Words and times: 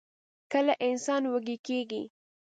کله 0.51 0.73
انسان 0.87 1.21
وږۍ 1.31 1.57
کيږي؟ 1.67 2.03